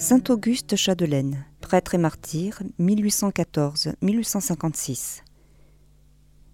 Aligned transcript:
Saint 0.00 0.24
Auguste 0.30 0.76
Chadelaine, 0.76 1.44
prêtre 1.60 1.94
et 1.94 1.98
martyr, 1.98 2.62
1814-1856. 2.80 5.20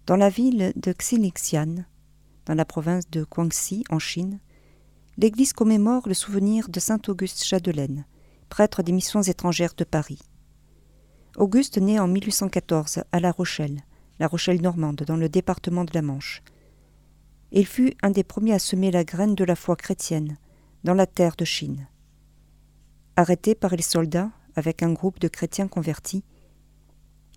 Dans 0.04 0.16
la 0.16 0.30
ville 0.30 0.72
de 0.74 0.92
Xilixian, 0.92 1.84
dans 2.46 2.54
la 2.54 2.64
province 2.64 3.08
de 3.08 3.24
Guangxi, 3.24 3.84
en 3.88 4.00
Chine, 4.00 4.40
l'église 5.16 5.52
commémore 5.52 6.08
le 6.08 6.14
souvenir 6.14 6.68
de 6.68 6.80
Saint 6.80 6.98
Auguste 7.06 7.44
Chadelaine, 7.44 8.04
prêtre 8.48 8.82
des 8.82 8.90
missions 8.90 9.22
étrangères 9.22 9.74
de 9.76 9.84
Paris. 9.84 10.18
Auguste 11.36 11.78
naît 11.78 12.00
en 12.00 12.08
1814 12.08 13.04
à 13.12 13.20
La 13.20 13.30
Rochelle, 13.30 13.84
La 14.18 14.26
Rochelle 14.26 14.60
normande, 14.60 15.04
dans 15.06 15.16
le 15.16 15.28
département 15.28 15.84
de 15.84 15.92
la 15.94 16.02
Manche. 16.02 16.42
Il 17.52 17.66
fut 17.66 17.94
un 18.02 18.10
des 18.10 18.24
premiers 18.24 18.54
à 18.54 18.58
semer 18.58 18.90
la 18.90 19.04
graine 19.04 19.36
de 19.36 19.44
la 19.44 19.54
foi 19.54 19.76
chrétienne 19.76 20.36
dans 20.82 20.94
la 20.94 21.06
terre 21.06 21.36
de 21.36 21.44
Chine. 21.44 21.86
Arrêté 23.18 23.54
par 23.54 23.74
les 23.74 23.82
soldats 23.82 24.30
avec 24.56 24.82
un 24.82 24.92
groupe 24.92 25.18
de 25.18 25.28
chrétiens 25.28 25.68
convertis, 25.68 26.22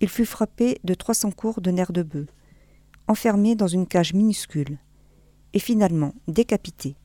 il 0.02 0.10
fut 0.10 0.26
frappé 0.26 0.78
de 0.84 0.94
300 0.94 1.32
cours 1.32 1.62
de 1.62 1.72
nerfs 1.72 1.94
de 1.94 2.04
bœuf, 2.04 2.28
enfermé 3.08 3.56
dans 3.56 3.68
une 3.68 3.88
cage 3.88 4.14
minuscule, 4.14 4.78
et 5.54 5.60
finalement 5.60 6.14
décapité. 6.28 6.98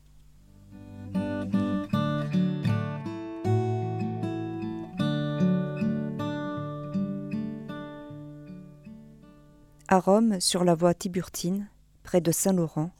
À 9.86 10.00
Rome, 10.00 10.40
sur 10.40 10.64
la 10.64 10.74
voie 10.74 10.94
Tiburtine, 10.94 11.68
près 12.02 12.20
de 12.20 12.32
Saint-Laurent, 12.32 12.90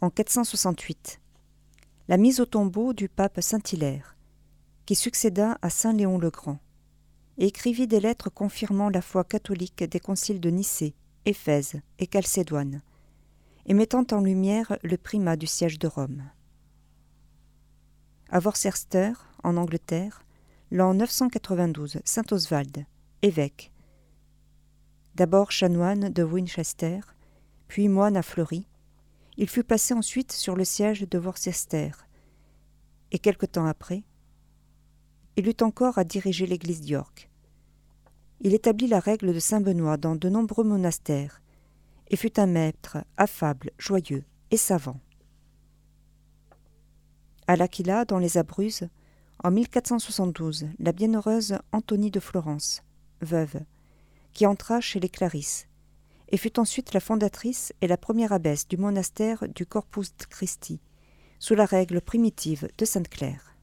en 0.00 0.10
468, 0.10 1.20
la 2.06 2.16
mise 2.16 2.38
au 2.38 2.46
tombeau 2.46 2.92
du 2.92 3.08
pape 3.08 3.40
Saint-Hilaire, 3.40 4.13
qui 4.86 4.94
succéda 4.94 5.58
à 5.62 5.70
Saint 5.70 5.92
Léon 5.92 6.18
le 6.18 6.30
Grand, 6.30 6.58
et 7.38 7.46
écrivit 7.46 7.86
des 7.86 8.00
lettres 8.00 8.30
confirmant 8.30 8.90
la 8.90 9.02
foi 9.02 9.24
catholique 9.24 9.82
des 9.82 10.00
conciles 10.00 10.40
de 10.40 10.50
Nicée, 10.50 10.94
Éphèse 11.24 11.80
et 11.98 12.08
Chalcédoine, 12.12 12.82
et 13.66 13.74
mettant 13.74 14.06
en 14.12 14.20
lumière 14.20 14.76
le 14.82 14.96
primat 14.96 15.36
du 15.36 15.46
siège 15.46 15.78
de 15.78 15.88
Rome. 15.88 16.22
À 18.28 18.40
Worcester, 18.40 19.12
en 19.42 19.56
Angleterre, 19.56 20.24
l'an 20.70 20.94
992, 20.94 22.00
saint 22.04 22.24
Oswald, 22.30 22.84
évêque, 23.22 23.72
d'abord 25.14 25.50
chanoine 25.50 26.10
de 26.10 26.22
Winchester, 26.22 27.00
puis 27.68 27.88
moine 27.88 28.16
à 28.16 28.22
Fleury, 28.22 28.66
il 29.36 29.48
fut 29.48 29.64
placé 29.64 29.94
ensuite 29.94 30.32
sur 30.32 30.56
le 30.56 30.64
siège 30.64 31.08
de 31.08 31.18
Worcester, 31.18 31.90
et 33.12 33.18
quelque 33.18 33.46
temps 33.46 33.66
après, 33.66 34.04
il 35.36 35.48
eut 35.48 35.62
encore 35.62 35.98
à 35.98 36.04
diriger 36.04 36.46
l'église 36.46 36.80
d'York. 36.80 37.28
Il 38.40 38.54
établit 38.54 38.86
la 38.86 39.00
règle 39.00 39.32
de 39.32 39.38
Saint 39.38 39.60
Benoît 39.60 39.96
dans 39.96 40.16
de 40.16 40.28
nombreux 40.28 40.64
monastères, 40.64 41.40
et 42.08 42.16
fut 42.16 42.38
un 42.38 42.46
maître 42.46 42.98
affable, 43.16 43.70
joyeux 43.78 44.24
et 44.50 44.56
savant. 44.56 45.00
À 47.46 47.56
l'Aquila, 47.56 48.04
dans 48.04 48.18
les 48.18 48.38
Abruzzes, 48.38 48.88
en 49.42 49.50
1472, 49.50 50.66
la 50.78 50.92
bienheureuse 50.92 51.58
Antonie 51.72 52.10
de 52.10 52.20
Florence, 52.20 52.82
veuve, 53.20 53.60
qui 54.32 54.46
entra 54.46 54.80
chez 54.80 55.00
les 55.00 55.08
Clarisses, 55.08 55.66
et 56.28 56.36
fut 56.36 56.58
ensuite 56.58 56.94
la 56.94 57.00
fondatrice 57.00 57.72
et 57.80 57.86
la 57.86 57.96
première 57.96 58.32
abbesse 58.32 58.68
du 58.68 58.76
monastère 58.76 59.48
du 59.48 59.66
Corpus 59.66 60.12
Christi, 60.30 60.80
sous 61.38 61.54
la 61.54 61.66
règle 61.66 62.00
primitive 62.00 62.68
de 62.78 62.84
Sainte-Claire. 62.84 63.53